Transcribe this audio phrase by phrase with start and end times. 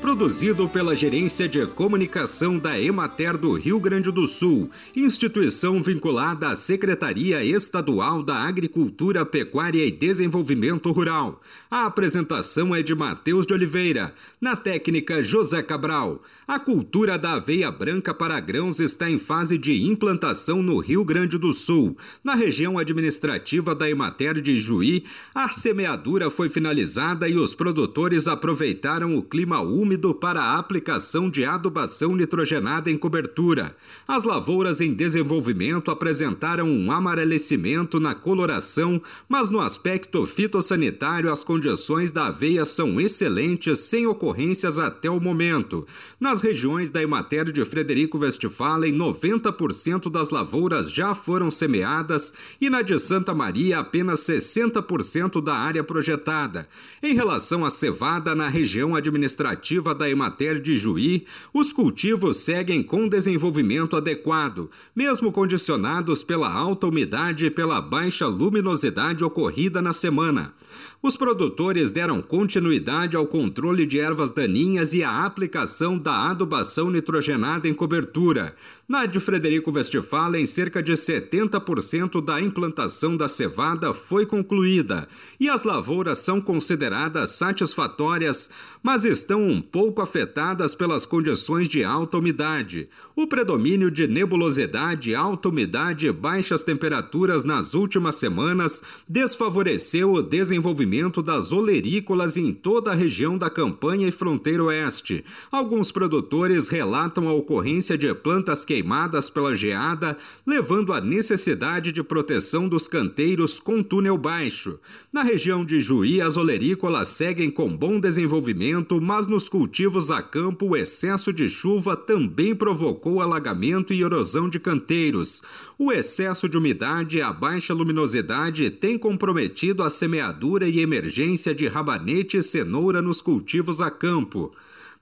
[0.00, 6.56] produzido pela Gerência de Comunicação da Emater do Rio Grande do Sul, instituição vinculada à
[6.56, 11.42] Secretaria Estadual da Agricultura, Pecuária e Desenvolvimento Rural.
[11.70, 16.22] A apresentação é de Matheus de Oliveira, na técnica José Cabral.
[16.48, 21.36] A cultura da aveia branca para grãos está em fase de implantação no Rio Grande
[21.36, 21.96] do Sul.
[22.24, 25.04] Na região administrativa da Emater de Juí,
[25.34, 31.28] a semeadura foi finalizada e os produtores aproveitaram o clima úmido úmido para a aplicação
[31.28, 33.74] de adubação nitrogenada em cobertura.
[34.06, 42.12] As lavouras em desenvolvimento apresentaram um amarelecimento na coloração, mas no aspecto fitossanitário as condições
[42.12, 45.84] da aveia são excelentes, sem ocorrências até o momento.
[46.20, 52.82] Nas regiões da Emater de Frederico Westphalen, 90% das lavouras já foram semeadas e na
[52.82, 56.68] de Santa Maria apenas 60% da área projetada.
[57.02, 63.08] Em relação à cevada na região administrativa da Emater de Juí, os cultivos seguem com
[63.08, 70.54] desenvolvimento adequado, mesmo condicionados pela alta umidade e pela baixa luminosidade ocorrida na semana.
[71.02, 77.66] Os produtores deram continuidade ao controle de ervas daninhas e à aplicação da adubação nitrogenada
[77.66, 78.54] em cobertura.
[78.86, 85.64] Na de Frederico Westphalen, cerca de 70% da implantação da cevada foi concluída e as
[85.64, 88.50] lavouras são consideradas satisfatórias,
[88.82, 92.90] mas estão um pouco afetadas pelas condições de alta umidade.
[93.16, 100.89] O predomínio de nebulosidade, alta umidade e baixas temperaturas nas últimas semanas desfavoreceu o desenvolvimento
[101.22, 105.24] das olerícolas em toda a região da campanha e fronteira oeste.
[105.50, 112.68] Alguns produtores relatam a ocorrência de plantas queimadas pela geada, levando à necessidade de proteção
[112.68, 114.80] dos canteiros com túnel baixo.
[115.12, 120.70] Na região de Juí, as olerícolas seguem com bom desenvolvimento, mas nos cultivos a campo,
[120.70, 125.40] o excesso de chuva também provocou alagamento e erosão de canteiros.
[125.78, 132.36] O excesso de umidade e a baixa luminosidade têm comprometido a semeadura emergência de rabanete
[132.36, 134.52] e cenoura nos cultivos a campo.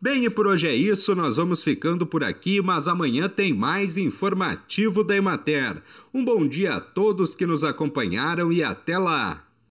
[0.01, 3.97] Bem, e por hoje é isso, nós vamos ficando por aqui, mas amanhã tem mais
[3.97, 5.83] informativo da Emater.
[6.15, 9.48] Um bom dia a todos que nos acompanharam e até lá!